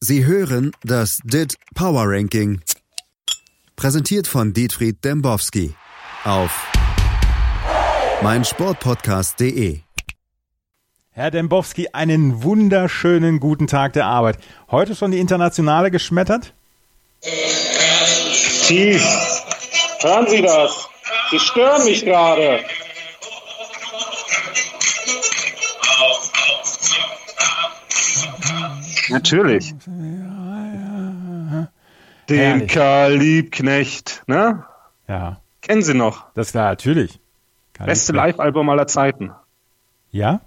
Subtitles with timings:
[0.00, 2.60] Sie hören das DIT Power Ranking.
[3.74, 5.74] Präsentiert von Dietfried Dembowski
[6.22, 6.70] auf
[8.22, 9.80] meinsportpodcast.de.
[11.10, 14.38] Herr Dembowski, einen wunderschönen guten Tag der Arbeit.
[14.70, 16.54] Heute schon die Internationale geschmettert?
[18.68, 19.02] Tief.
[20.00, 20.88] Hören Sie das?
[21.32, 22.60] Sie stören mich gerade.
[29.10, 29.74] Natürlich.
[32.28, 32.72] Den Herrlich.
[32.72, 34.64] Karl Liebknecht, ne?
[35.08, 36.26] Ja, Kennen Sie noch?
[36.34, 37.18] das ist klar, natürlich.
[37.72, 39.32] Kann Beste Live-Album aller Zeiten.
[40.10, 40.40] Ja?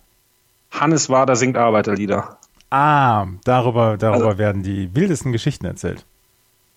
[0.72, 2.38] Hannes Wader singt Arbeiterlieder.
[2.70, 6.06] Ah, darüber, darüber Also- werden die wildesten Geschichten erzählt.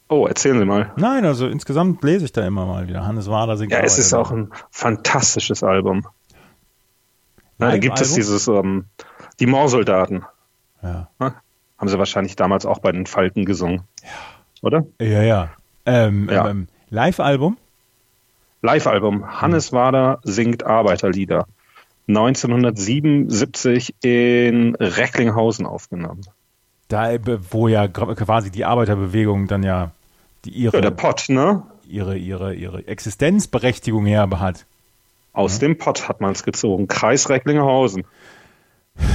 [0.08, 0.92] Oh, erzählen Sie mal.
[0.96, 3.06] Nein, also insgesamt lese ich da immer mal wieder.
[3.06, 6.06] Hannes Wader singt Ja, es ist auch ein fantastisches Album.
[7.58, 8.84] Na, da gibt es dieses, ähm,
[9.40, 10.24] die Moorsoldaten.
[10.82, 11.08] Ja?
[11.84, 13.82] Haben sie wahrscheinlich damals auch bei den Falken gesungen.
[14.62, 14.86] Oder?
[14.98, 15.22] ja.
[15.22, 15.50] ja.
[15.84, 16.48] Ähm, Ja.
[16.48, 17.58] Ähm, Live-Album?
[18.62, 19.42] Live-Album.
[19.42, 21.46] Hannes Wader singt Arbeiterlieder.
[22.08, 26.22] 1977 in Recklinghausen aufgenommen.
[26.88, 29.90] Da, äh, wo ja quasi die Arbeiterbewegung dann ja
[30.46, 31.64] die ihre, Ja, der Pott, ne?
[31.86, 34.64] ihre, ihre, ihre Existenzberechtigung her hat.
[35.34, 36.88] Aus dem Pott hat man es gezogen.
[36.88, 38.06] Kreis Recklinghausen.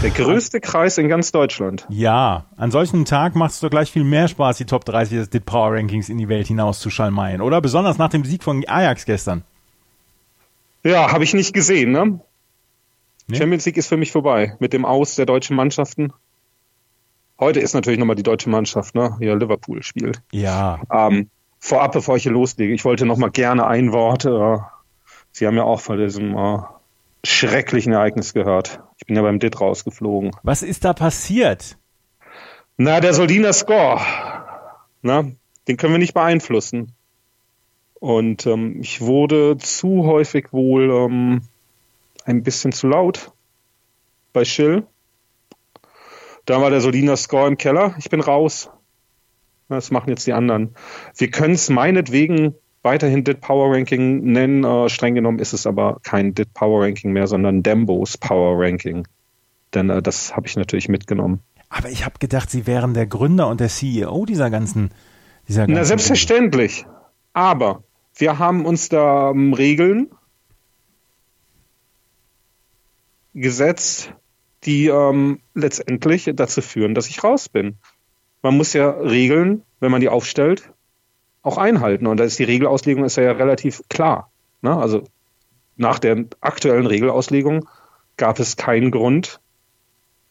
[0.03, 1.85] Der größte Kreis in ganz Deutschland.
[1.89, 5.29] Ja, an solchen Tag macht es doch gleich viel mehr Spaß, die Top 30 des
[5.29, 7.59] DIT Power Rankings in die Welt hinaus zu schalmeien, oder?
[7.61, 9.43] Besonders nach dem Sieg von Ajax gestern.
[10.83, 12.19] Ja, habe ich nicht gesehen, ne?
[13.27, 13.37] Nee?
[13.37, 14.55] Champions League ist für mich vorbei.
[14.59, 16.13] Mit dem Aus der deutschen Mannschaften.
[17.39, 19.15] Heute ist natürlich nochmal die deutsche Mannschaft, ne?
[19.19, 20.21] Hier Liverpool spielt.
[20.31, 24.25] Ja, Ähm, vorab, bevor ich hier loslege, ich wollte noch mal gerne ein Wort.
[24.25, 24.57] Äh,
[25.31, 26.57] Sie haben ja auch von diesem äh,
[27.23, 28.81] schrecklichen Ereignis gehört.
[28.97, 30.31] Ich bin ja beim DIT rausgeflogen.
[30.43, 31.77] was ist da passiert?
[32.77, 33.99] Na, der Soldiner Score.
[35.01, 35.25] Na,
[35.67, 36.93] den können wir nicht beeinflussen.
[37.99, 41.41] Und ähm, ich wurde zu häufig wohl ähm,
[42.23, 43.31] ein bisschen zu laut
[44.31, 44.87] bei Schill.
[46.45, 47.95] Da war der Soliner Score im Keller.
[47.99, 48.69] Ich bin raus.
[49.67, 50.73] Das machen jetzt die anderen.
[51.15, 54.63] Wir können es meinetwegen weiterhin DIT Power Ranking nennen.
[54.63, 59.07] Äh, streng genommen ist es aber kein DIT Power Ranking mehr, sondern Dembos Power Ranking.
[59.73, 61.41] Denn äh, das habe ich natürlich mitgenommen.
[61.69, 64.91] Aber ich habe gedacht, Sie wären der Gründer und der CEO dieser ganzen,
[65.47, 66.85] dieser ganzen Na, selbstverständlich.
[67.33, 67.83] Aber
[68.15, 70.09] wir haben uns da ähm, Regeln
[73.33, 74.13] gesetzt,
[74.63, 77.77] die ähm, letztendlich dazu führen, dass ich raus bin.
[78.41, 80.71] Man muss ja Regeln, wenn man die aufstellt,
[81.41, 82.07] auch einhalten.
[82.07, 84.29] Und da ist die Regelauslegung ist ja relativ klar.
[84.61, 84.75] Ne?
[84.75, 85.03] Also
[85.77, 87.67] nach der aktuellen Regelauslegung
[88.17, 89.39] gab es keinen Grund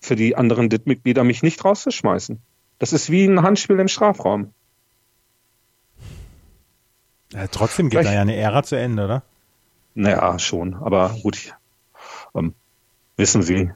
[0.00, 2.40] für die anderen DIT-Mitglieder, mich nicht rauszuschmeißen.
[2.78, 4.52] Das ist wie ein Handspiel im Strafraum.
[7.32, 9.22] Ja, trotzdem geht Vielleicht- da ja eine Ära zu Ende, oder?
[9.94, 10.74] Naja, schon.
[10.74, 11.54] Aber gut,
[12.34, 12.54] ähm,
[13.16, 13.70] wissen Sie,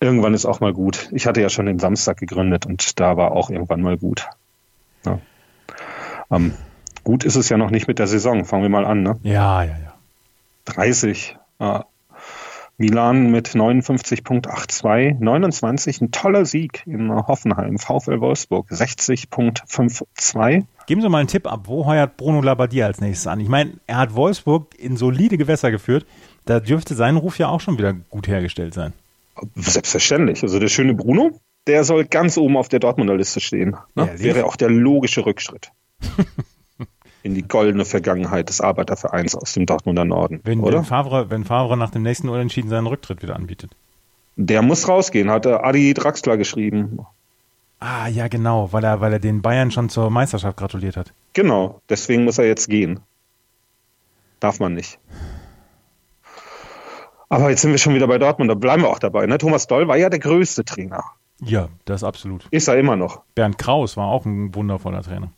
[0.00, 1.08] irgendwann ist auch mal gut.
[1.12, 4.26] Ich hatte ja schon den Samstag gegründet und da war auch irgendwann mal gut.
[5.04, 5.20] Ja.
[6.30, 6.52] Ähm,
[7.02, 8.44] gut ist es ja noch nicht mit der Saison.
[8.44, 9.02] Fangen wir mal an.
[9.02, 9.18] Ne?
[9.22, 9.94] Ja, ja, ja.
[10.66, 11.36] 30.
[11.58, 11.80] Äh,
[12.76, 20.64] Milan mit 59.82, 29, ein toller Sieg in Hoffenheim, VfL Wolfsburg 60.52.
[20.86, 23.38] Geben Sie mal einen Tipp ab, wo heuert Bruno Labbadia als nächstes an?
[23.38, 26.04] Ich meine, er hat Wolfsburg in solide Gewässer geführt.
[26.46, 28.92] Da dürfte sein Ruf ja auch schon wieder gut hergestellt sein.
[29.54, 30.42] Selbstverständlich.
[30.42, 33.76] Also der schöne Bruno, der soll ganz oben auf der Dortmunder Liste stehen.
[33.94, 34.10] Ne?
[34.16, 35.70] Wäre auch der logische Rückschritt
[37.22, 40.78] in die goldene Vergangenheit des Arbeitervereins aus dem Dortmunder Norden, Wenn, oder?
[40.78, 43.70] wenn, Favre, wenn Favre nach dem nächsten Unentschieden seinen Rücktritt wieder anbietet.
[44.36, 46.98] Der muss rausgehen, hat Adi Draxler geschrieben.
[47.80, 51.12] Ah, ja, genau, weil er, weil er den Bayern schon zur Meisterschaft gratuliert hat.
[51.32, 53.00] Genau, deswegen muss er jetzt gehen.
[54.40, 54.98] Darf man nicht.
[57.28, 59.26] Aber jetzt sind wir schon wieder bei Dortmund, da bleiben wir auch dabei.
[59.26, 59.38] Ne?
[59.38, 61.04] Thomas Doll war ja der größte Trainer.
[61.40, 62.46] Ja, das absolut.
[62.50, 63.22] Ist er immer noch.
[63.34, 65.32] Bernd Kraus war auch ein wundervoller Trainer.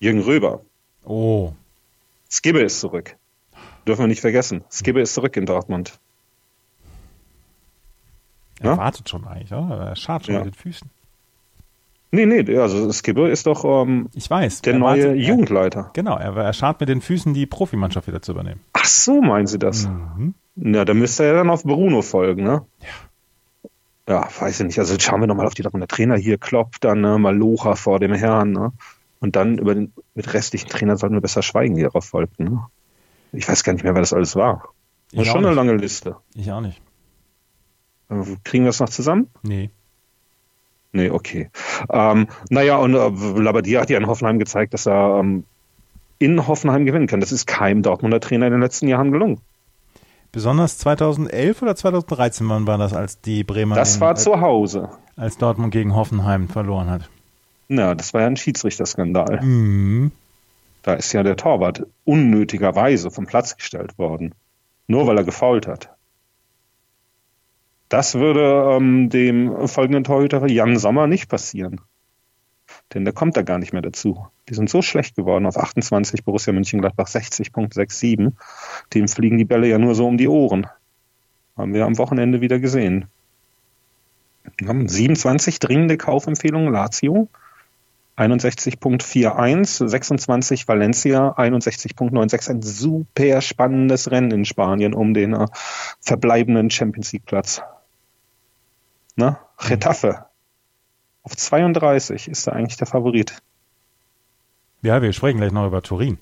[0.00, 0.60] Jürgen Röber.
[1.04, 1.52] Oh,
[2.28, 3.16] Skibbe ist zurück.
[3.86, 4.64] Dürfen wir nicht vergessen.
[4.70, 5.98] Skibbe ist zurück in Dortmund.
[8.60, 8.76] er Ja?
[8.76, 9.76] wartet schon eigentlich, oder?
[9.88, 10.44] Er schart schon Ja.
[10.44, 10.90] mit den Füßen.
[12.12, 14.62] Nee, nee, also Skibbe ist doch ähm, Ich weiß.
[14.62, 15.80] der er neue wartet- Jugendleiter.
[15.80, 18.60] Er, genau, er, er schart mit den Füßen, die Profimannschaft wieder zu übernehmen.
[18.72, 19.86] Ach so, meinen Sie das?
[19.86, 20.34] Mhm.
[20.56, 22.64] Na, da müsste er dann auf Bruno folgen, ne?
[22.80, 22.88] Ja.
[24.08, 24.78] Ja, weiß ich nicht.
[24.80, 26.36] Also schauen wir nochmal auf die Dortmunder Trainer hier.
[26.36, 28.72] Klopp, dann ne, Malocha vor dem Herrn, ne?
[29.20, 32.44] Und dann über den mit restlichen Trainern sollten wir besser schweigen, die darauf folgten.
[32.44, 32.66] Ne?
[33.32, 34.68] Ich weiß gar nicht mehr, wer das alles war.
[35.12, 36.16] Das ist schon eine lange Liste.
[36.34, 36.80] Ich auch nicht.
[38.08, 39.28] Äh, Kriegen wir das noch zusammen?
[39.42, 39.70] Nee.
[40.92, 41.50] Nee, okay.
[41.88, 45.44] Ähm, naja, und äh, Labbadia hat ja in Hoffenheim gezeigt, dass er ähm,
[46.18, 47.20] in Hoffenheim gewinnen kann.
[47.20, 49.40] Das ist keinem Dortmunder Trainer in den letzten Jahren gelungen.
[50.32, 53.74] Besonders 2011 oder 2013 wann war das, als die Bremer.
[53.74, 54.90] Das den, war zu Hause.
[55.16, 57.10] Als Dortmund gegen Hoffenheim verloren hat.
[57.72, 59.40] Na, das war ja ein Schiedsrichterskandal.
[59.42, 60.10] Mhm.
[60.82, 64.34] Da ist ja der Torwart unnötigerweise vom Platz gestellt worden.
[64.88, 65.88] Nur weil er gefault hat.
[67.88, 71.80] Das würde ähm, dem folgenden Torhüter Jan Sommer nicht passieren.
[72.92, 74.26] Denn der kommt da gar nicht mehr dazu.
[74.48, 78.32] Die sind so schlecht geworden auf 28, Borussia Mönchengladbach 60.67.
[78.94, 80.66] Dem fliegen die Bälle ja nur so um die Ohren.
[81.56, 83.06] Haben wir am Wochenende wieder gesehen.
[84.58, 87.28] 27 dringende Kaufempfehlungen Lazio,
[88.20, 92.50] 61.41, 26 Valencia, 61.96.
[92.50, 95.46] Ein super spannendes Rennen in Spanien um den äh,
[96.00, 97.62] verbleibenden Champions League Platz.
[99.16, 99.38] Ne?
[99.66, 100.26] Getafe.
[101.22, 103.38] Auf 32 ist er eigentlich der Favorit.
[104.82, 106.18] Ja, wir sprechen gleich noch über Turin.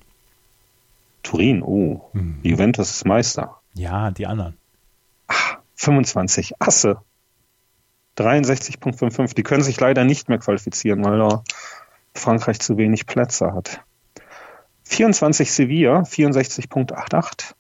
[1.25, 2.09] Turin, oh.
[2.13, 2.39] Mhm.
[2.43, 3.61] Juventus ist Meister.
[3.75, 4.57] Ja, die anderen.
[5.27, 6.99] Ach, 25 Asse.
[8.17, 9.35] 63.55.
[9.35, 11.45] Die können sich leider nicht mehr qualifizieren, weil da
[12.19, 13.81] Frankreich zu wenig Plätze hat.
[14.85, 17.55] 24 Sevilla, 64.88.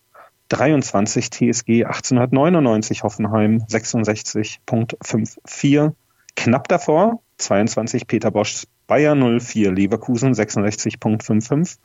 [0.48, 5.92] 23 TSG 1899 Hoffenheim 66.54.
[6.36, 11.76] Knapp davor 22 Peter Bosch Bayer 04 Leverkusen 66.55.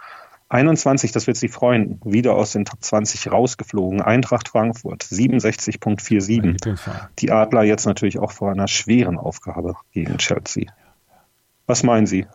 [0.50, 4.02] 21, das wird Sie freuen, wieder aus den Top 20 rausgeflogen.
[4.02, 7.08] Eintracht Frankfurt 67.47.
[7.20, 10.72] Die Adler jetzt natürlich auch vor einer schweren Aufgabe gegen Chelsea.
[11.66, 12.28] Was meinen Sie?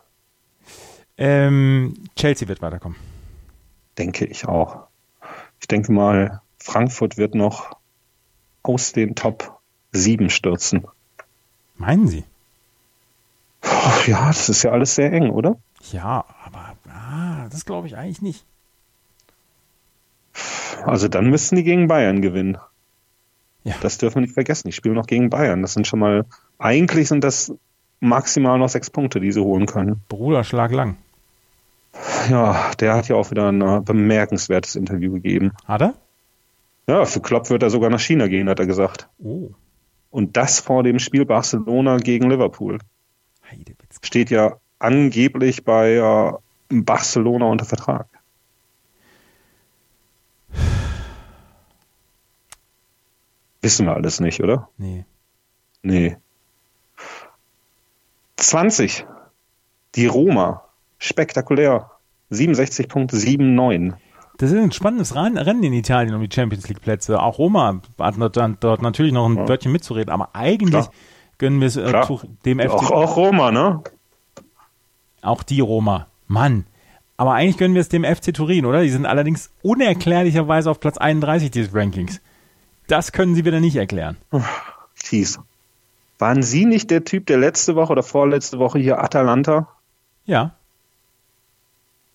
[1.19, 2.97] Ähm, Chelsea wird weiterkommen.
[3.97, 4.87] Denke ich auch.
[5.59, 7.75] Ich denke mal, Frankfurt wird noch
[8.63, 9.59] aus den Top
[9.91, 10.87] 7 stürzen.
[11.75, 12.23] Meinen Sie?
[14.07, 15.57] Ja, das ist ja alles sehr eng, oder?
[15.91, 18.45] Ja, aber ah, das glaube ich eigentlich nicht.
[20.85, 22.57] Also dann müssten die gegen Bayern gewinnen.
[23.65, 23.75] Ja.
[23.81, 24.69] Das dürfen wir nicht vergessen.
[24.69, 25.61] Die spielen noch gegen Bayern.
[25.61, 26.25] Das sind schon mal,
[26.59, 27.53] eigentlich sind das
[27.99, 30.01] maximal noch sechs Punkte, die sie holen können.
[30.07, 30.95] Bruder, schlag lang.
[32.29, 35.53] Ja, der hat ja auch wieder ein äh, bemerkenswertes Interview gegeben.
[35.65, 35.93] Hat er?
[36.87, 39.09] Ja, für Klopp wird er sogar nach China gehen, hat er gesagt.
[39.19, 39.51] Oh.
[40.11, 42.79] Und das vor dem Spiel Barcelona gegen Liverpool.
[44.01, 46.33] Steht ja angeblich bei äh,
[46.69, 48.07] Barcelona unter Vertrag.
[53.61, 54.69] Wissen wir alles nicht, oder?
[54.77, 55.05] Nee.
[55.81, 56.17] Nee.
[58.37, 59.05] 20.
[59.95, 60.68] Die Roma.
[60.99, 61.91] Spektakulär.
[62.31, 63.93] 67.79.
[64.37, 67.21] Das ist ein spannendes Rennen in Italien um die Champions League Plätze.
[67.21, 68.15] Auch Roma hat
[68.63, 69.47] dort natürlich noch ein ja.
[69.47, 70.93] Wörtchen mitzureden, aber eigentlich Klar.
[71.39, 71.91] gönnen wir es äh,
[72.45, 72.69] dem FC.
[72.69, 73.83] Auch, auch Roma, ne?
[75.21, 76.07] Auch die Roma.
[76.27, 76.65] Mann.
[77.17, 78.81] Aber eigentlich gönnen wir es dem FC Turin, oder?
[78.81, 82.21] Die sind allerdings unerklärlicherweise auf Platz 31 dieses Rankings.
[82.87, 84.15] Das können Sie wieder nicht erklären.
[84.93, 85.39] Fies.
[86.17, 89.67] Waren Sie nicht der Typ, der letzte Woche oder vorletzte Woche hier Atalanta?
[90.25, 90.55] Ja.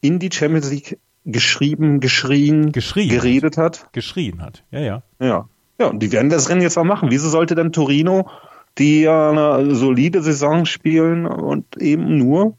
[0.05, 3.89] In die Champions League geschrieben, geschrien, geschrien geredet hat.
[3.93, 5.03] Geschrien hat, ja, ja.
[5.19, 5.49] Ja.
[5.79, 7.11] Ja, und die werden das Rennen jetzt auch machen.
[7.11, 8.29] Wieso sollte dann Torino,
[8.77, 12.55] die ja eine solide Saison spielen und eben nur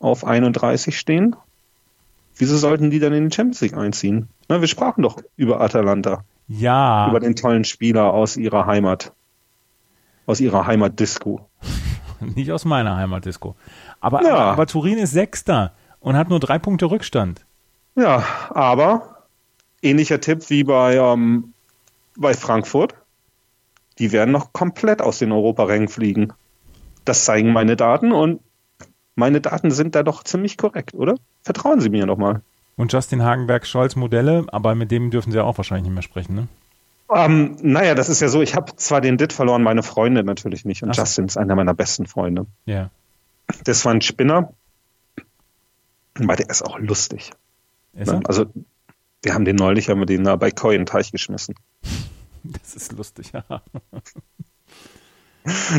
[0.00, 1.36] auf 31 stehen,
[2.36, 4.30] wieso sollten die dann in die Champions League einziehen?
[4.48, 6.24] Na, wir sprachen doch über Atalanta.
[6.48, 7.10] Ja.
[7.10, 9.12] Über den tollen Spieler aus ihrer Heimat.
[10.24, 11.46] Aus ihrer Heimatdisco.
[12.20, 13.54] Nicht aus meiner Heimatdisco.
[14.00, 14.34] Aber, ja.
[14.34, 15.72] aber, aber Turin ist Sechster
[16.04, 17.44] und hat nur drei Punkte Rückstand.
[17.96, 19.24] Ja, aber
[19.82, 21.54] ähnlicher Tipp wie bei, ähm,
[22.16, 22.94] bei Frankfurt.
[23.98, 26.32] Die werden noch komplett aus den Europarängen fliegen.
[27.04, 28.40] Das zeigen meine Daten und
[29.14, 31.14] meine Daten sind da doch ziemlich korrekt, oder?
[31.42, 32.42] Vertrauen Sie mir nochmal.
[32.76, 36.34] Und Justin Hagenberg Scholz Modelle, aber mit dem dürfen Sie auch wahrscheinlich nicht mehr sprechen,
[36.34, 36.48] ne?
[37.14, 40.64] Ähm, naja, das ist ja so, ich habe zwar den Dit verloren, meine Freunde natürlich
[40.64, 40.82] nicht.
[40.82, 40.96] Und Ach.
[40.96, 42.46] Justin ist einer meiner besten Freunde.
[42.66, 42.90] Ja.
[43.64, 44.52] Das war ein Spinner,
[46.18, 47.30] weil der ist auch lustig.
[47.92, 48.20] Ist er?
[48.24, 48.46] Also,
[49.22, 51.54] wir haben den neulich, haben wir den bei Koi in den Teich geschmissen.
[52.46, 53.42] Das ist lustig, ja.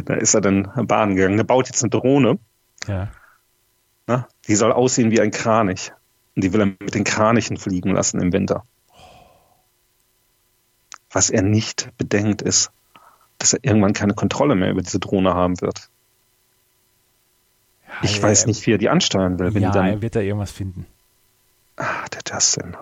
[0.05, 1.37] da ist er dann Bahn gegangen.
[1.37, 2.39] Der baut jetzt eine Drohne.
[2.87, 3.11] Ja.
[4.07, 5.91] Na, die soll aussehen wie ein Kranich.
[6.35, 8.63] Und die will er mit den Kranichen fliegen lassen im Winter.
[11.11, 12.71] Was er nicht bedenkt ist,
[13.37, 15.89] dass er irgendwann keine Kontrolle mehr über diese Drohne haben wird.
[17.87, 19.53] Ja, ich weiß nicht, wie er die ansteuern will.
[19.53, 20.85] Wenn ja, dann, er wird da irgendwas finden.
[21.77, 22.75] Ah, der Justin.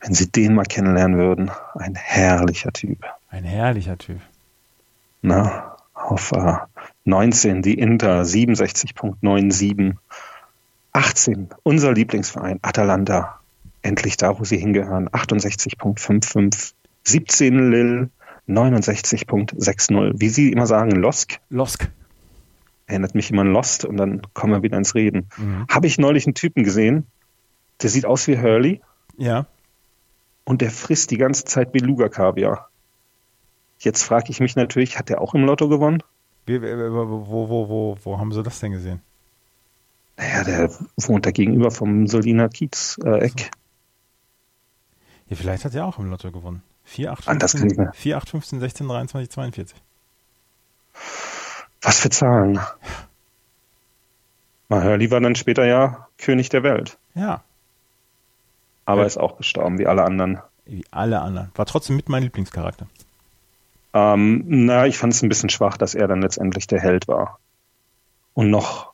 [0.00, 3.04] Wenn Sie den mal kennenlernen würden, ein herrlicher Typ.
[3.30, 4.20] Ein herrlicher Typ.
[5.22, 6.58] Na, auf uh,
[7.04, 9.96] 19 die Inter 67.97.
[10.92, 13.40] 18 unser Lieblingsverein Atalanta.
[13.82, 15.08] Endlich da, wo sie hingehören.
[15.08, 16.72] 68.55.
[17.04, 18.10] 17 Lille
[18.48, 20.12] 69.60.
[20.16, 21.40] Wie Sie immer sagen, Losk.
[21.50, 21.90] Losk.
[22.86, 25.28] Erinnert mich immer an Lost und dann kommen wir wieder ins Reden.
[25.36, 25.66] Mhm.
[25.70, 27.06] Habe ich neulich einen Typen gesehen,
[27.82, 28.82] der sieht aus wie Hurley.
[29.16, 29.46] Ja.
[30.44, 32.68] Und der frisst die ganze Zeit Beluga-Kaviar.
[33.78, 36.02] Jetzt frage ich mich natürlich, hat der auch im Lotto gewonnen?
[36.46, 39.00] Wo, wo, wo, wo, haben Sie das denn gesehen?
[40.16, 43.40] Naja, der wohnt da gegenüber vom Soliner Kiez-Eck.
[43.40, 43.50] Äh,
[45.28, 46.62] ja, vielleicht hat er auch im Lotto gewonnen.
[46.84, 49.82] 4, 8, 15, 4, 8, 15 16, 23, 42.
[51.84, 52.58] Was für Zahlen.
[54.70, 56.98] Hurley war dann später ja König der Welt.
[57.14, 57.44] Ja.
[58.86, 59.06] Aber ja.
[59.06, 60.40] ist auch gestorben, wie alle anderen.
[60.64, 61.50] Wie alle anderen.
[61.54, 62.86] War trotzdem mit mein Lieblingscharakter.
[63.92, 67.38] Ähm, na, ich fand es ein bisschen schwach, dass er dann letztendlich der Held war.
[68.32, 68.92] Und noch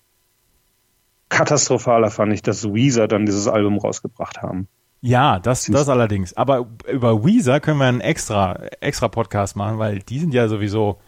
[1.31, 4.69] katastrophaler fand ich, dass Weezer dann dieses Album rausgebracht haben.
[5.01, 6.37] Ja, das, das allerdings.
[6.37, 11.01] Aber über Weezer können wir einen extra, extra Podcast machen, weil die sind ja sowieso,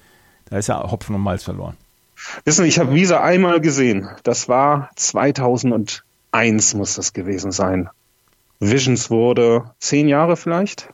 [0.53, 1.79] da ist ja Hopfen und Malz verloren.
[2.45, 4.11] Wissen Sie, ich habe Weezer einmal gesehen.
[4.23, 7.89] Das war 2001 muss das gewesen sein.
[8.61, 10.93] Visions wurde zehn Jahre vielleicht.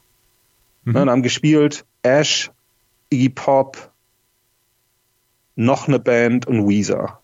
[0.85, 0.93] Mhm.
[0.93, 2.53] Dann haben gespielt Ash,
[3.11, 3.91] Iggy Pop,
[5.57, 7.19] noch eine Band und Weezer.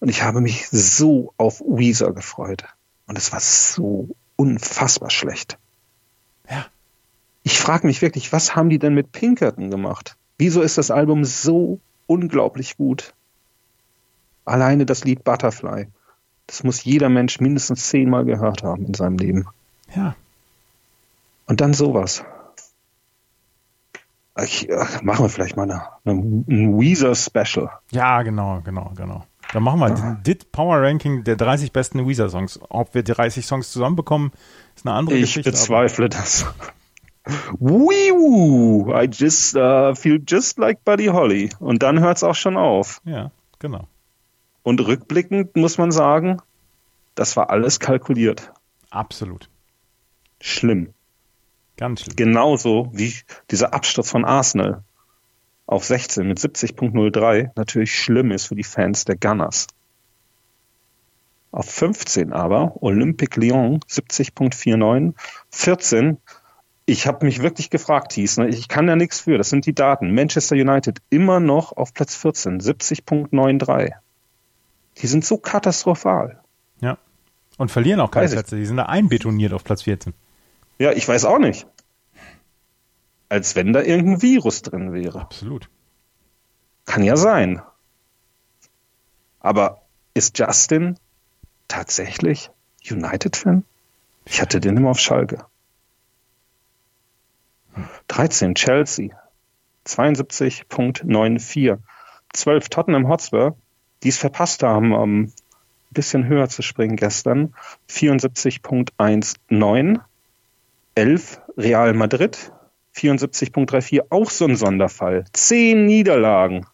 [0.00, 2.64] Und ich habe mich so auf Weezer gefreut.
[3.06, 5.58] Und es war so unfassbar schlecht.
[7.48, 10.18] Ich frage mich wirklich, was haben die denn mit Pinkerton gemacht?
[10.36, 13.14] Wieso ist das Album so unglaublich gut?
[14.44, 15.88] Alleine das Lied Butterfly.
[16.46, 19.46] Das muss jeder Mensch mindestens zehnmal gehört haben in seinem Leben.
[19.96, 20.14] Ja.
[21.46, 22.22] Und dann sowas.
[24.44, 27.70] Ich, ach, machen wir vielleicht mal eine, eine, ein Weezer-Special.
[27.92, 29.24] Ja, genau, genau, genau.
[29.54, 30.18] Dann machen wir ah.
[30.22, 32.60] DIT Power Ranking der 30 besten Weezer-Songs.
[32.68, 34.32] Ob wir 30 Songs zusammenbekommen,
[34.76, 35.48] ist eine andere ich Geschichte.
[35.48, 36.44] Ich bezweifle das.
[37.58, 38.12] Wee
[39.02, 41.50] I just uh, feel just like Buddy Holly.
[41.58, 43.00] Und dann hört es auch schon auf.
[43.04, 43.86] Ja, genau.
[44.62, 46.40] Und rückblickend muss man sagen,
[47.14, 48.52] das war alles kalkuliert.
[48.90, 49.48] Absolut.
[50.40, 50.94] Schlimm.
[51.76, 52.16] Ganz schlimm.
[52.16, 53.14] Genauso wie
[53.50, 54.82] dieser Absturz von Arsenal
[55.66, 59.66] auf 16 mit 70.03 natürlich schlimm ist für die Fans der Gunners.
[61.50, 65.14] Auf 15 aber Olympique Lyon 70.49,
[65.50, 66.18] 14
[66.88, 68.48] ich habe mich wirklich gefragt, Thies, ne?
[68.48, 70.14] ich kann ja nichts für, das sind die Daten.
[70.14, 73.92] Manchester United immer noch auf Platz 14, 70.93.
[74.98, 76.40] Die sind so katastrophal.
[76.80, 76.98] Ja.
[77.56, 80.14] Und verlieren auch keine Plätze, die sind da einbetoniert auf Platz 14.
[80.78, 81.66] Ja, ich weiß auch nicht
[83.28, 85.20] als wenn da irgendein Virus drin wäre.
[85.20, 85.68] Absolut.
[86.86, 87.60] Kann ja sein.
[89.40, 89.82] Aber
[90.14, 90.98] ist Justin
[91.68, 92.50] tatsächlich
[92.90, 93.64] United-Fan?
[94.24, 95.44] Ich hatte den immer auf Schalke.
[98.08, 99.10] 13 Chelsea,
[99.86, 101.78] 72.94.
[102.34, 103.56] 12 Tottenham Hotspur,
[104.02, 105.32] die es verpasst haben, um ein
[105.90, 107.54] bisschen höher zu springen gestern.
[107.90, 110.00] 74.19.
[110.94, 112.52] 11 Real Madrid,
[112.96, 115.24] 74.34, auch so ein Sonderfall.
[115.32, 116.66] Zehn Niederlagen.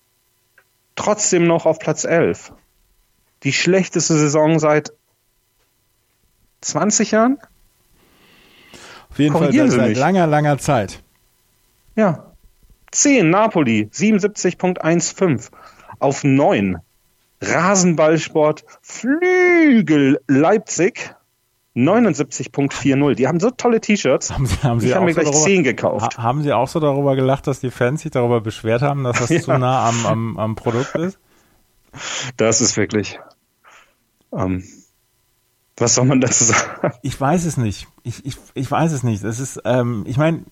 [0.97, 2.53] Trotzdem noch auf Platz 11.
[3.43, 4.95] Die schlechteste Saison seit
[6.63, 7.39] 20 Jahren?
[9.11, 11.04] Auf jeden Fall seit langer, langer Zeit.
[11.97, 12.33] Ja.
[12.91, 15.51] 10 Napoli, 77.15.
[15.99, 16.79] Auf 9
[17.41, 21.15] Rasenballsport Flügel Leipzig
[21.77, 23.15] 79.40.
[23.15, 24.33] Die haben so tolle T-Shirts.
[24.33, 26.19] Haben Sie, haben Sie ich habe mir so gleich darüber, 10 gekauft.
[26.19, 29.19] Ha, haben Sie auch so darüber gelacht, dass die Fans sich darüber beschwert haben, dass
[29.19, 29.41] das ja.
[29.41, 31.19] zu nah am, am, am Produkt ist?
[32.37, 33.19] Das ist wirklich.
[34.33, 34.65] Ähm,
[35.77, 36.93] was soll man dazu sagen?
[37.03, 37.89] Ich weiß es nicht.
[38.05, 39.25] Ich, ich, ich weiß es nicht.
[39.25, 40.45] Es ist, ähm, ich meine,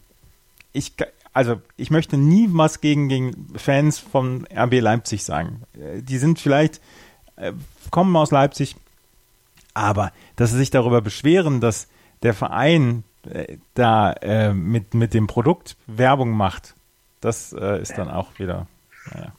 [0.73, 0.95] ich,
[1.33, 5.63] also ich möchte nie was gegen, gegen Fans von RB Leipzig sagen.
[5.75, 6.81] Äh, die sind vielleicht,
[7.37, 7.53] äh,
[7.91, 8.77] kommen aus Leipzig,
[9.75, 11.89] aber dass sie sich darüber beschweren, dass
[12.23, 16.75] der Verein äh, da äh, mit, mit dem Produkt Werbung macht,
[17.21, 18.67] das äh, ist dann auch wieder,
[19.13, 19.33] naja.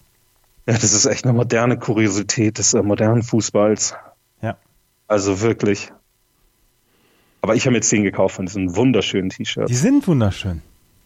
[0.65, 3.95] Ja, das ist echt eine moderne Kuriosität des äh, modernen Fußballs.
[4.41, 4.55] Ja.
[5.09, 5.91] Also wirklich.
[7.41, 9.67] Aber ich habe mir zehn gekauft von diesen wunderschönen T-Shirts.
[9.69, 10.61] Die sind wunderschön.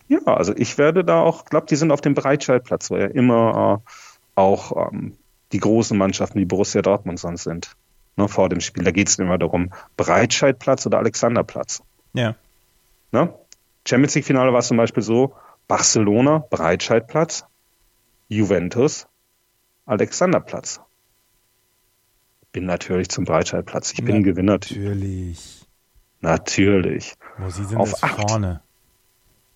[0.08, 3.82] Ja, also ich werde da auch, glaube die sind auf dem Breitscheidplatz, wo ja immer
[3.86, 3.90] äh,
[4.36, 5.18] auch ähm,
[5.52, 7.76] die großen Mannschaften wie Borussia Dortmund sonst sind
[8.18, 8.84] ne, vor dem Spiel.
[8.84, 11.82] Da geht es immer darum, Breitscheidplatz oder Alexanderplatz.
[12.14, 12.36] Ja.
[13.12, 13.34] Ne?
[13.88, 15.34] Champions League-Finale war es zum Beispiel so,
[15.68, 17.46] Barcelona, Breitscheidplatz,
[18.28, 19.08] Juventus,
[19.86, 20.82] Alexanderplatz.
[22.52, 23.94] Bin natürlich zum Breitscheidplatz.
[23.94, 24.54] Ich bin Gewinner.
[24.54, 25.66] Natürlich.
[26.22, 27.14] Natürlich.
[27.38, 28.30] Wo sie sind Auf acht.
[28.30, 28.62] vorne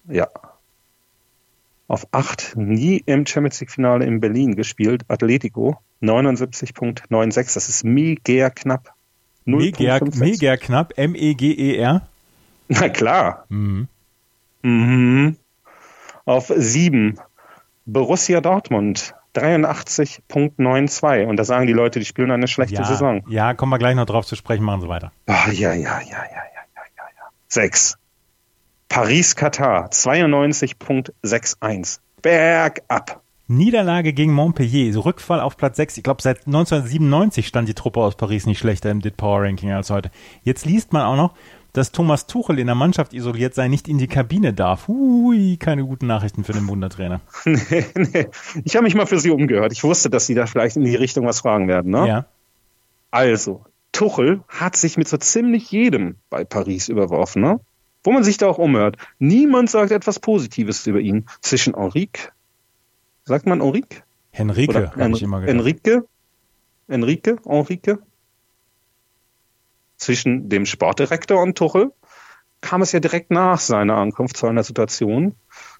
[0.07, 0.27] ja,
[1.91, 7.53] auf 8 nie im Champions League-Finale in Berlin gespielt, Atletico, 79.96.
[7.53, 8.93] Das ist mega knapp.
[9.43, 12.07] Mega, mega knapp, M-E-G-E-R.
[12.69, 13.45] Na klar.
[13.49, 13.89] Mhm.
[14.61, 15.35] Mhm.
[16.23, 17.19] Auf 7
[17.85, 21.25] Borussia Dortmund, 83.92.
[21.25, 23.25] Und da sagen die Leute, die spielen eine schlechte ja, Saison.
[23.27, 25.11] Ja, kommen wir gleich noch drauf zu sprechen, machen Sie weiter.
[25.27, 26.23] Oh, ja, ja, ja, ja, ja,
[26.75, 27.29] ja, ja.
[27.49, 27.97] 6.
[28.91, 31.97] Paris-Katar 92.61.
[32.21, 33.21] Bergab.
[33.47, 35.95] Niederlage gegen Montpellier, Rückfall auf Platz 6.
[35.95, 39.71] Ich glaube, seit 1997 stand die Truppe aus Paris nicht schlechter im DIT Power Ranking
[39.71, 40.11] als heute.
[40.43, 41.35] Jetzt liest man auch noch,
[41.71, 44.89] dass Thomas Tuchel in der Mannschaft isoliert sei, nicht in die Kabine darf.
[44.89, 47.21] Hui, keine guten Nachrichten für den Wundertrainer.
[47.45, 48.27] nee, nee.
[48.65, 49.71] Ich habe mich mal für Sie umgehört.
[49.71, 51.91] Ich wusste, dass Sie da vielleicht in die Richtung was fragen werden.
[51.91, 52.09] Ne?
[52.09, 52.25] Ja.
[53.09, 57.61] Also, Tuchel hat sich mit so ziemlich jedem bei Paris überworfen, ne?
[58.03, 58.97] Wo man sich da auch umhört.
[59.19, 61.27] Niemand sagt etwas Positives über ihn.
[61.41, 62.31] Zwischen Enrique,
[63.25, 64.03] sagt man Enrique?
[64.31, 65.55] Henrike, habe ich immer gedacht.
[65.55, 66.03] Enrique?
[66.87, 67.37] Enrique?
[67.45, 67.99] Enrique?
[69.97, 71.91] Zwischen dem Sportdirektor und Tuchel
[72.61, 75.35] kam es ja direkt nach seiner Ankunft zu einer Situation,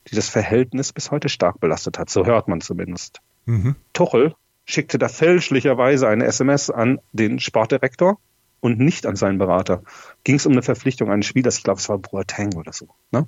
[0.08, 2.10] die das Verhältnis bis heute stark belastet hat.
[2.10, 3.22] So hört man zumindest.
[3.46, 3.75] Mhm.
[3.94, 4.36] Tuchel
[4.66, 8.20] schickte da fälschlicherweise eine SMS an den Sportdirektor
[8.62, 9.84] und nicht an seinen Berater.
[10.24, 12.88] Ging es um eine Verpflichtung eines Spielers, ich glaube, es war Boateng oder so.
[13.12, 13.27] Ne?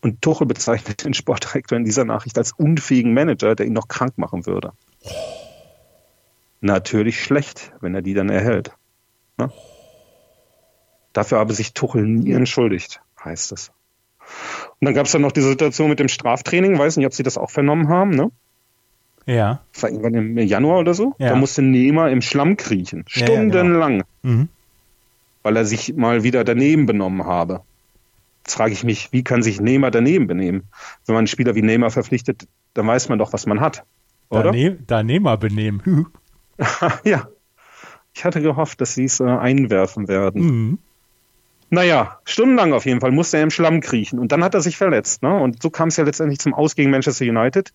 [0.00, 4.16] Und Tuchel bezeichnet den Sportdirektor in dieser Nachricht als unfähigen Manager, der ihn noch krank
[4.16, 4.72] machen würde.
[6.62, 8.72] Natürlich schlecht, wenn er die dann erhält.
[9.36, 9.52] Ne?
[11.12, 13.70] Dafür habe sich Tuchel nie entschuldigt, heißt es.
[14.80, 17.22] Und dann gab es dann noch die Situation mit dem Straftraining, weiß nicht, ob Sie
[17.22, 18.30] das auch vernommen haben, ne?
[19.30, 19.60] Ja.
[19.72, 21.14] Das war irgendwann im Januar oder so.
[21.18, 21.30] Ja.
[21.30, 23.04] Da musste Neymar im Schlamm kriechen.
[23.12, 23.26] Genau.
[23.26, 24.48] Stundenlang, Mhm.
[25.42, 27.60] weil er sich mal wieder daneben benommen habe.
[28.44, 30.64] Jetzt frage ich mich, wie kann sich Neymar daneben benehmen?
[31.06, 33.84] Wenn man einen Spieler wie Neymar verpflichtet, dann weiß man doch, was man hat.
[34.30, 34.44] Oder?
[34.52, 35.82] Dane Danehmer benehmen.
[37.04, 37.28] Ja.
[38.12, 40.42] Ich hatte gehofft, dass sie es äh, einwerfen werden.
[40.42, 40.78] Mhm.
[41.70, 44.18] Naja, stundenlang auf jeden Fall musste er im Schlamm kriechen.
[44.18, 45.22] Und dann hat er sich verletzt.
[45.22, 45.32] Ne?
[45.40, 47.72] Und so kam es ja letztendlich zum Aus gegen Manchester United.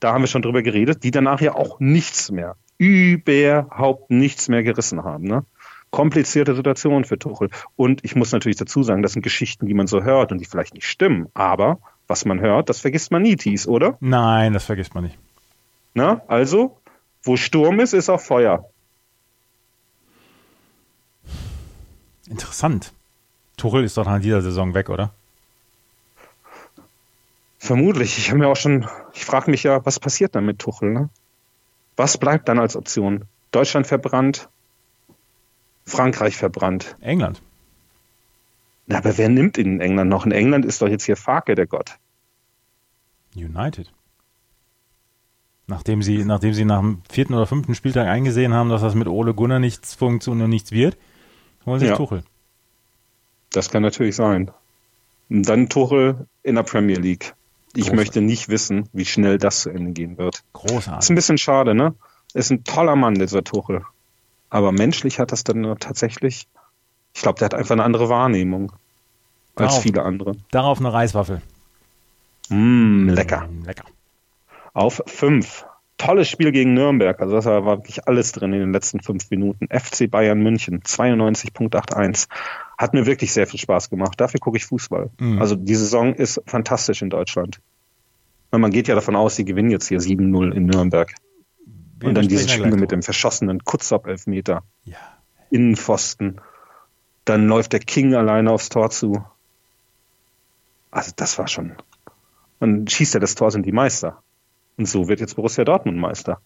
[0.00, 4.62] Da haben wir schon drüber geredet, die danach ja auch nichts mehr, überhaupt nichts mehr
[4.62, 5.24] gerissen haben.
[5.24, 5.44] Ne?
[5.90, 7.50] Komplizierte Situation für Tuchel.
[7.76, 10.44] Und ich muss natürlich dazu sagen, das sind Geschichten, die man so hört und die
[10.44, 11.28] vielleicht nicht stimmen.
[11.34, 13.96] Aber was man hört, das vergisst man nie, Thies, oder?
[14.00, 15.18] Nein, das vergisst man nicht.
[15.94, 16.78] Na, also,
[17.22, 18.68] wo Sturm ist, ist auch Feuer.
[22.28, 22.92] Interessant.
[23.56, 25.12] Tuchel ist doch nach dieser Saison weg, oder?
[27.58, 28.18] Vermutlich.
[28.18, 30.92] Ich habe mir auch schon, ich frage mich ja, was passiert dann mit Tuchel?
[30.92, 31.10] Ne?
[31.96, 33.24] Was bleibt dann als Option?
[33.50, 34.48] Deutschland verbrannt,
[35.84, 36.96] Frankreich verbrannt.
[37.00, 37.42] England.
[38.86, 40.24] Na, aber wer nimmt ihn in England noch?
[40.24, 41.98] In England ist doch jetzt hier Farke, der Gott.
[43.34, 43.92] United.
[45.66, 49.06] Nachdem sie, nachdem sie nach dem vierten oder fünften Spieltag eingesehen haben, dass das mit
[49.06, 50.96] Ole Gunnar nichts funktioniert und nichts wird,
[51.66, 51.96] holen sich Ja.
[51.96, 52.22] Tuchel.
[53.50, 54.50] Das kann natürlich sein.
[55.28, 57.34] Und dann Tuchel in der Premier League.
[57.74, 57.92] Ich Großartig.
[57.96, 60.36] möchte nicht wissen, wie schnell das zu Ende gehen wird.
[60.36, 61.10] Ist Großartig.
[61.10, 61.94] ein bisschen schade, ne?
[62.34, 63.82] Ist ein toller Mann, dieser Tuchel.
[64.50, 66.48] Aber menschlich hat das dann tatsächlich,
[67.14, 68.72] ich glaube, der hat einfach eine andere Wahrnehmung
[69.54, 70.36] als Darauf- viele andere.
[70.50, 71.42] Darauf eine Reiswaffel.
[72.48, 73.48] Mm, lecker.
[73.64, 73.84] Lecker.
[74.72, 75.66] Auf fünf.
[75.98, 77.20] Tolles Spiel gegen Nürnberg.
[77.20, 79.66] Also das war wirklich alles drin in den letzten fünf Minuten.
[79.68, 82.28] FC Bayern München 92.81.
[82.78, 84.20] Hat mir wirklich sehr viel Spaß gemacht.
[84.20, 85.10] Dafür gucke ich Fußball.
[85.18, 85.40] Mhm.
[85.40, 87.60] Also die Saison ist fantastisch in Deutschland.
[88.52, 91.12] Man geht ja davon aus, sie gewinnen jetzt hier 7-0 in Nürnberg.
[91.98, 94.62] Wir Und dann dieses Spiel mit dem verschossenen Kutzop-Elfmeter.
[94.84, 94.96] Ja.
[95.50, 96.40] Innenpfosten.
[97.24, 99.24] Dann läuft der King alleine aufs Tor zu.
[100.90, 101.74] Also das war schon.
[102.60, 104.22] Dann schießt er das Tor, sind die Meister.
[104.76, 106.40] Und so wird jetzt Borussia Dortmund Meister.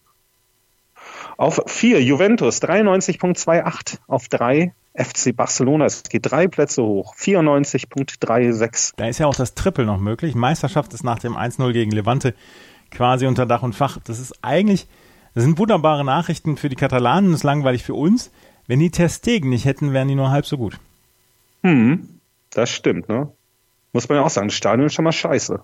[1.37, 3.99] Auf vier Juventus 93.28.
[4.07, 5.85] Auf drei FC Barcelona.
[5.85, 7.15] Es geht drei Plätze hoch.
[7.15, 8.93] 94.36.
[8.95, 10.35] Da ist ja auch das Triple noch möglich.
[10.35, 12.35] Meisterschaft ist nach dem 1-0 gegen Levante
[12.91, 13.97] quasi unter Dach und Fach.
[14.03, 14.87] Das ist eigentlich,
[15.33, 18.31] das sind wunderbare Nachrichten für die Katalanen, das ist langweilig für uns.
[18.67, 20.79] Wenn die Testegen nicht hätten, wären die nur halb so gut.
[21.63, 22.19] Hm,
[22.51, 23.31] das stimmt, ne?
[23.91, 25.61] Muss man ja auch sagen, das Stadion ist schon mal scheiße.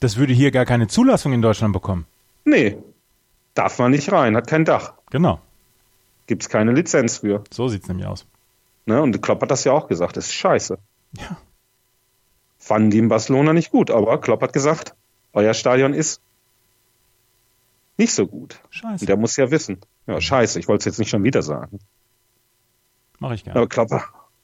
[0.00, 2.06] Das würde hier gar keine Zulassung in Deutschland bekommen.
[2.44, 2.78] Nee,
[3.54, 4.94] darf man nicht rein, hat kein Dach.
[5.10, 5.40] Genau,
[6.30, 7.42] Gibt's keine Lizenz für.
[7.50, 8.24] so sieht's nämlich aus.
[8.86, 9.02] Ne?
[9.02, 10.78] Und Klopp hat das ja auch gesagt, das ist scheiße.
[11.18, 11.36] Ja.
[12.56, 14.94] Fanden die in Barcelona nicht gut, aber Klopp hat gesagt,
[15.32, 16.20] euer Stadion ist
[17.96, 18.60] nicht so gut.
[18.70, 19.02] Scheiße.
[19.02, 19.80] Und der muss ja wissen.
[20.06, 21.80] Ja, scheiße, ich wollte es jetzt nicht schon wieder sagen.
[23.18, 23.58] Mache ich gerne.
[23.58, 23.90] Aber Klopp,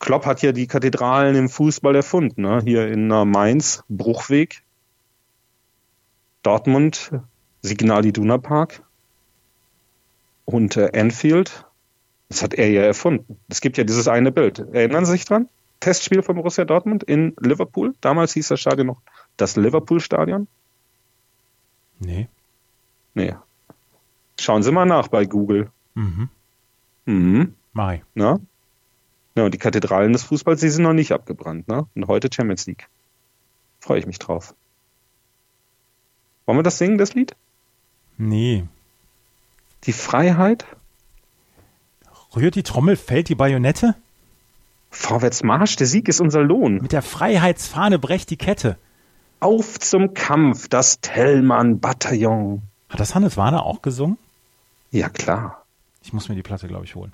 [0.00, 2.42] Klopp hat ja die Kathedralen im Fußball erfunden.
[2.42, 2.62] Ne?
[2.64, 4.64] Hier in Mainz, Bruchweg,
[6.42, 7.12] Dortmund,
[7.62, 8.82] Signal Iduna Park
[10.46, 11.64] und äh, Anfield.
[12.28, 13.38] Das hat er ja erfunden.
[13.48, 14.58] Es gibt ja dieses eine Bild.
[14.58, 15.48] Erinnern Sie sich dran?
[15.80, 17.94] Testspiel von Borussia Dortmund in Liverpool.
[18.00, 19.00] Damals hieß das Stadion noch
[19.36, 20.48] das Liverpool-Stadion.
[22.00, 22.28] Nee.
[23.14, 23.34] Nee.
[24.40, 25.70] Schauen Sie mal nach bei Google.
[25.94, 26.28] Mhm.
[27.04, 27.54] Mhm.
[27.74, 28.02] Ich.
[28.14, 28.40] Na?
[29.36, 31.86] Ja, und die Kathedralen des Fußballs, die sind noch nicht abgebrannt, ne?
[31.94, 32.88] Und heute Champions League.
[33.80, 34.54] Freue ich mich drauf.
[36.46, 37.36] Wollen wir das singen, das Lied?
[38.16, 38.64] Nee.
[39.84, 40.64] Die Freiheit?
[42.34, 43.94] Rührt die Trommel, fällt die Bajonette?
[44.90, 46.78] Vorwärts Marsch, der Sieg ist unser Lohn.
[46.78, 48.76] Mit der Freiheitsfahne brecht die Kette.
[49.40, 52.62] Auf zum Kampf, das Tellmann-Bataillon.
[52.88, 54.18] Hat das Hannes Warner auch gesungen?
[54.90, 55.64] Ja, klar.
[56.02, 57.12] Ich muss mir die Platte, glaube ich, holen.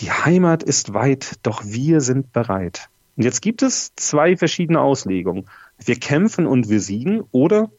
[0.00, 2.88] Die Heimat ist weit, doch wir sind bereit.
[3.16, 5.46] Und jetzt gibt es zwei verschiedene Auslegungen.
[5.78, 7.70] Wir kämpfen und wir siegen oder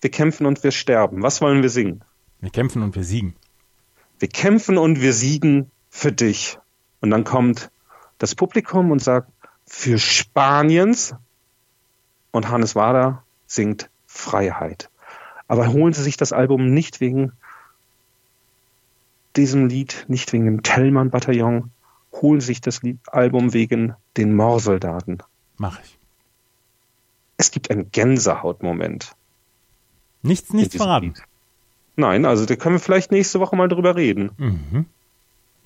[0.00, 1.22] wir kämpfen und wir sterben.
[1.22, 2.02] Was wollen wir singen?
[2.40, 3.34] Wir kämpfen und wir siegen.
[4.18, 6.58] Wir kämpfen und wir siegen für dich.
[7.00, 7.70] Und dann kommt
[8.18, 9.30] das Publikum und sagt,
[9.66, 11.14] für Spaniens.
[12.30, 14.90] Und Hannes Wader singt Freiheit.
[15.48, 17.32] Aber holen Sie sich das Album nicht wegen
[19.36, 21.70] diesem Lied, nicht wegen dem Tellmann-Bataillon,
[22.12, 25.22] holen Sie sich das Lied, Album wegen den Moorsoldaten.
[25.56, 25.98] Mach ich.
[27.36, 29.14] Es gibt einen Gänsehautmoment.
[30.22, 31.06] Nichts, nichts verraten.
[31.06, 31.22] Lied.
[31.96, 34.30] Nein, also da können wir vielleicht nächste Woche mal drüber reden.
[34.36, 34.86] Mhm.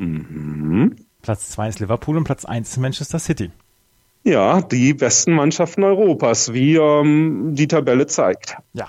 [0.00, 0.96] Mhm.
[1.22, 3.50] Platz 2 ist Liverpool und Platz 1 ist Manchester City.
[4.24, 8.56] Ja, die besten Mannschaften Europas, wie ähm, die Tabelle zeigt.
[8.72, 8.88] Ja.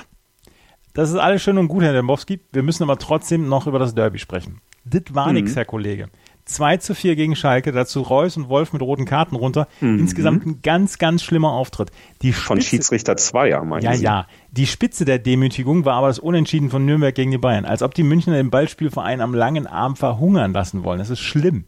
[0.93, 2.41] Das ist alles schön und gut, Herr Dembowski.
[2.51, 4.59] Wir müssen aber trotzdem noch über das Derby sprechen.
[4.83, 5.33] Dit war Mhm.
[5.35, 6.09] nix, Herr Kollege.
[6.51, 9.67] 2 zu 4 gegen Schalke, dazu Reus und Wolf mit roten Karten runter.
[9.81, 11.91] Insgesamt ein ganz, ganz schlimmer Auftritt.
[12.21, 12.33] Die Mhm.
[12.33, 14.03] Von Spitze, Schiedsrichter Zweier, meinen ja, Sie?
[14.03, 14.27] ja.
[14.51, 17.65] Die Spitze der Demütigung war aber das Unentschieden von Nürnberg gegen die Bayern.
[17.65, 20.99] Als ob die Münchner den Ballspielverein am langen Arm verhungern lassen wollen.
[20.99, 21.65] Das ist schlimm.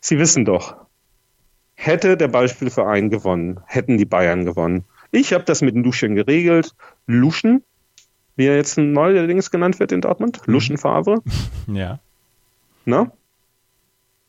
[0.00, 0.76] Sie wissen doch,
[1.74, 4.84] hätte der Ballspielverein gewonnen, hätten die Bayern gewonnen.
[5.10, 6.74] Ich habe das mit Luschen geregelt.
[7.06, 7.62] Luschen,
[8.36, 11.22] wie er jetzt neuerdings genannt wird in Dortmund, Luschen Favre,
[11.66, 11.98] Ja.
[12.84, 13.10] ne?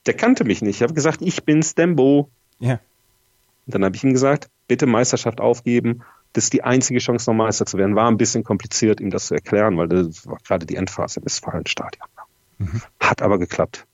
[0.08, 0.78] Der kannte mich nicht.
[0.78, 2.30] Ich habe gesagt, ich bin Stembo.
[2.60, 2.80] Ja.
[3.66, 6.04] Und dann habe ich ihm gesagt, bitte Meisterschaft aufgeben.
[6.34, 7.96] Das ist die einzige Chance, noch Meister zu werden.
[7.96, 11.26] War ein bisschen kompliziert, ihm das zu erklären, weil das war gerade die Endphase im
[11.26, 12.08] Westfalenstadion.
[13.00, 13.86] Hat aber geklappt.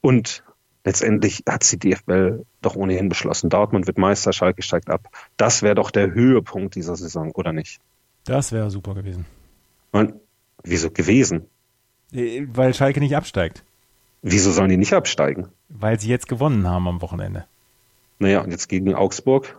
[0.00, 0.44] Und
[0.84, 3.50] letztendlich hat die DFL doch ohnehin beschlossen.
[3.50, 5.08] Dortmund wird Meister, Schalke steigt ab.
[5.36, 7.80] Das wäre doch der Höhepunkt dieser Saison, oder nicht?
[8.24, 9.26] Das wäre super gewesen.
[9.90, 10.14] Und
[10.62, 11.46] wieso gewesen?
[12.12, 13.64] Äh, Weil Schalke nicht absteigt.
[14.22, 15.48] Wieso sollen die nicht absteigen?
[15.68, 17.44] Weil sie jetzt gewonnen haben am Wochenende.
[18.18, 19.58] Naja, und jetzt gegen Augsburg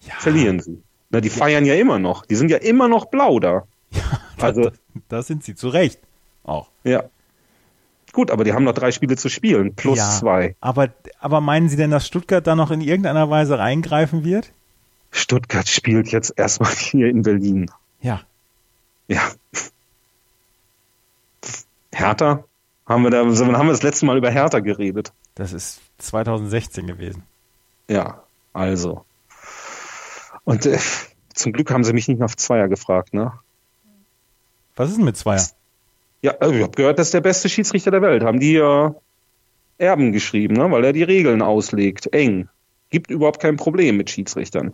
[0.00, 0.14] Ja.
[0.18, 0.80] verlieren sie.
[1.10, 2.24] Na, die feiern ja immer noch.
[2.26, 3.64] Die sind ja immer noch blau da.
[4.40, 4.72] Also, Da,
[5.08, 5.98] da sind sie zu Recht.
[6.44, 6.68] Auch.
[6.84, 7.04] ja.
[8.12, 10.54] Gut, aber die haben noch drei Spiele zu spielen, plus ja, zwei.
[10.60, 14.52] Aber, aber meinen Sie denn, dass Stuttgart da noch in irgendeiner Weise reingreifen wird?
[15.10, 17.70] Stuttgart spielt jetzt erstmal hier in Berlin.
[18.02, 18.20] Ja.
[19.08, 19.22] Ja.
[21.92, 22.44] Hertha?
[22.86, 25.12] Haben wir da, wann haben wir das letzte Mal über Hertha geredet?
[25.34, 27.22] Das ist 2016 gewesen.
[27.88, 29.04] Ja, also.
[30.44, 30.78] Und äh,
[31.32, 33.32] zum Glück haben sie mich nicht nach Zweier gefragt, ne?
[34.76, 35.46] Was ist denn mit Zweier?
[36.22, 38.22] Ja, also ich habe gehört, das ist der beste Schiedsrichter der Welt.
[38.22, 38.90] Haben die äh,
[39.78, 40.70] Erben geschrieben, ne?
[40.70, 42.12] weil er die Regeln auslegt.
[42.12, 42.48] Eng.
[42.90, 44.72] Gibt überhaupt kein Problem mit Schiedsrichtern.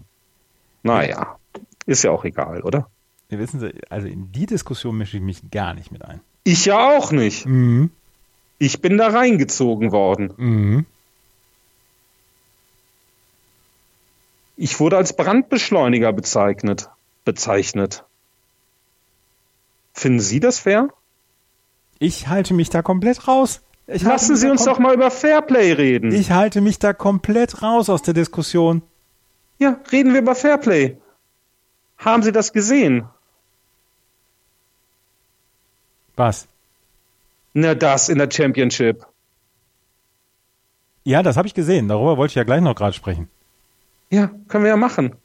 [0.82, 1.38] Naja,
[1.86, 2.88] ist ja auch egal, oder?
[3.30, 6.20] Ja, wissen Sie, also in die Diskussion mische ich mich gar nicht mit ein.
[6.44, 7.46] Ich ja auch nicht.
[7.46, 7.90] Mhm.
[8.62, 10.34] Ich bin da reingezogen worden.
[10.36, 10.86] Mhm.
[14.56, 16.90] Ich wurde als Brandbeschleuniger bezeichnet.
[17.24, 18.04] bezeichnet.
[19.94, 20.90] Finden Sie das fair?
[21.98, 23.62] Ich halte mich da komplett raus.
[23.86, 26.12] Ich Lassen Sie uns doch mal über Fairplay reden.
[26.12, 28.82] Ich halte mich da komplett raus aus der Diskussion.
[29.58, 30.98] ja, reden wir über Fairplay.
[31.96, 33.08] Haben Sie das gesehen?
[36.16, 36.46] Was?
[37.52, 39.04] Na, das in der Championship.
[41.04, 41.88] Ja, das habe ich gesehen.
[41.88, 43.28] Darüber wollte ich ja gleich noch gerade sprechen.
[44.10, 45.16] Ja, können wir ja machen.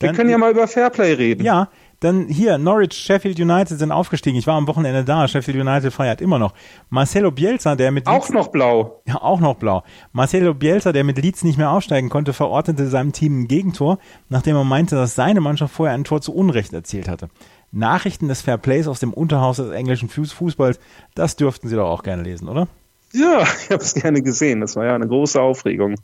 [0.00, 1.42] Wir Dann- können ja mal über Fairplay reden.
[1.44, 1.68] Ja,
[2.00, 4.38] dann hier, Norwich, Sheffield United sind aufgestiegen.
[4.38, 5.26] Ich war am Wochenende da.
[5.26, 6.54] Sheffield United feiert immer noch.
[6.90, 9.02] Marcelo Bielsa, der mit Auch noch blau.
[9.06, 9.82] Ja, auch noch blau.
[10.12, 14.54] Marcelo Bielsa, der mit Leeds nicht mehr aufsteigen konnte, verordnete seinem Team ein Gegentor, nachdem
[14.54, 17.28] er meinte, dass seine Mannschaft vorher ein Tor zu Unrecht erzielt hatte.
[17.70, 20.78] Nachrichten des Fairplays aus dem Unterhaus des englischen Fußballs,
[21.14, 22.68] das dürften Sie doch auch gerne lesen, oder?
[23.12, 24.60] Ja, ich habe es gerne gesehen.
[24.60, 25.96] Das war ja eine große Aufregung.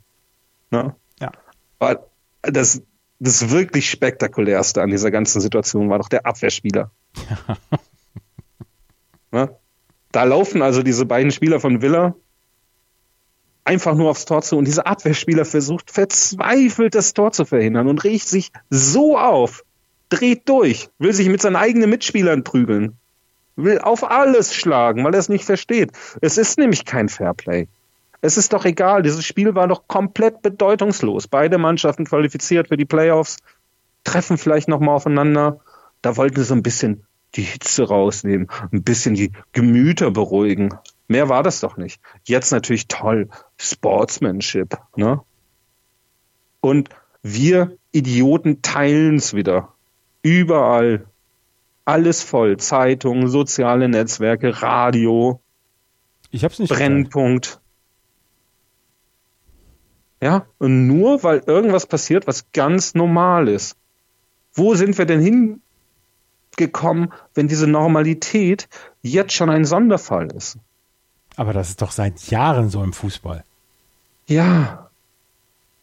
[0.71, 0.95] Ne?
[1.19, 1.31] Ja.
[1.79, 2.07] Aber
[2.41, 2.81] das,
[3.19, 6.91] das wirklich spektakulärste an dieser ganzen Situation war doch der Abwehrspieler.
[9.31, 9.55] ne?
[10.11, 12.15] Da laufen also diese beiden Spieler von Villa
[13.65, 18.03] einfach nur aufs Tor zu und dieser Abwehrspieler versucht verzweifelt das Tor zu verhindern und
[18.03, 19.64] riecht sich so auf,
[20.09, 22.97] dreht durch, will sich mit seinen eigenen Mitspielern prügeln,
[23.55, 25.91] will auf alles schlagen, weil er es nicht versteht.
[26.21, 27.67] Es ist nämlich kein Fairplay.
[28.21, 31.27] Es ist doch egal, dieses Spiel war doch komplett bedeutungslos.
[31.27, 33.37] Beide Mannschaften qualifiziert für die Playoffs,
[34.03, 35.59] treffen vielleicht nochmal aufeinander.
[36.01, 40.73] Da wollten sie so ein bisschen die Hitze rausnehmen, ein bisschen die Gemüter beruhigen.
[41.07, 42.01] Mehr war das doch nicht.
[42.23, 43.29] Jetzt natürlich toll.
[43.57, 45.21] Sportsmanship, ne?
[46.61, 46.89] Und
[47.21, 49.74] wir Idioten teilen es wieder.
[50.25, 51.05] Überall.
[51.85, 52.57] Alles voll.
[52.57, 55.39] Zeitungen, soziale Netzwerke, Radio.
[56.31, 57.61] Ich hab's nicht Brennpunkt.
[60.19, 63.77] Ja, und nur weil irgendwas passiert, was ganz normal ist.
[64.55, 65.61] Wo sind wir denn
[66.57, 68.67] hingekommen, wenn diese Normalität
[69.03, 70.57] jetzt schon ein Sonderfall ist?
[71.35, 73.43] Aber das ist doch seit Jahren so im Fußball.
[74.25, 74.89] Ja.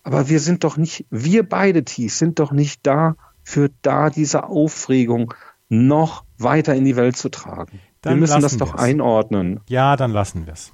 [0.02, 4.44] Aber wir sind doch nicht, wir beide Tees sind doch nicht da, für da diese
[4.44, 5.35] Aufregung
[5.68, 7.81] noch weiter in die Welt zu tragen.
[8.02, 8.83] Dann wir müssen das doch wir's.
[8.83, 9.61] einordnen.
[9.68, 10.72] Ja, dann lassen wir es.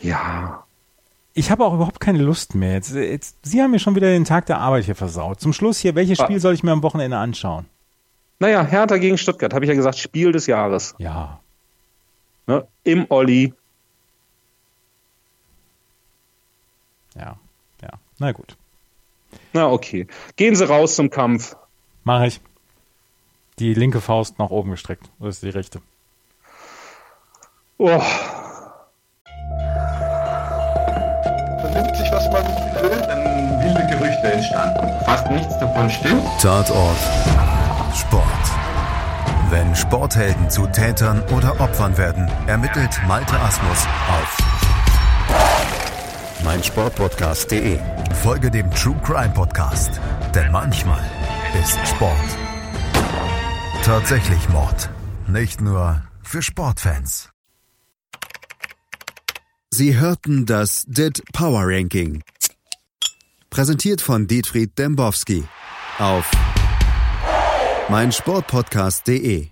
[0.00, 0.64] Ja.
[1.34, 2.74] Ich habe auch überhaupt keine Lust mehr.
[2.74, 5.40] Jetzt, jetzt, Sie haben mir schon wieder den Tag der Arbeit hier versaut.
[5.40, 6.18] Zum Schluss hier, welches.
[6.18, 7.66] Spiel soll ich mir am Wochenende anschauen?
[8.38, 10.94] Naja, Hertha gegen Stuttgart, habe ich ja gesagt, Spiel des Jahres.
[10.98, 11.40] Ja.
[12.46, 12.66] Ne?
[12.84, 13.54] Im Olli.
[17.14, 17.36] Ja,
[17.82, 17.90] ja.
[18.18, 18.56] Na gut.
[19.52, 20.06] Na okay.
[20.36, 21.56] Gehen Sie raus zum Kampf.
[22.04, 22.40] Mache ich.
[23.58, 25.10] Die linke Faust nach oben gestreckt.
[25.20, 25.80] Oder ist die rechte?
[27.78, 28.00] Oh,
[31.60, 32.44] vernimmt sich, was man
[32.82, 35.04] will, dann wilde Gerüchte entstanden.
[35.04, 36.22] Fast nichts davon stimmt.
[36.40, 36.96] Tatort
[37.94, 38.24] Sport.
[39.50, 44.38] Wenn Sporthelden zu Tätern oder Opfern werden, ermittelt Malte Asmus auf
[46.44, 47.78] meinsportpodcast.de.
[48.22, 50.00] Folge dem True Crime Podcast,
[50.34, 51.02] denn manchmal
[51.54, 52.38] ist Sport
[53.82, 54.90] tatsächlich Mord.
[55.26, 57.30] Nicht nur für Sportfans.
[59.70, 62.22] Sie hörten das DIT Power Ranking.
[63.50, 65.44] Präsentiert von Dietfried Dembowski
[65.98, 66.30] auf
[67.88, 69.51] meinsportpodcast.de.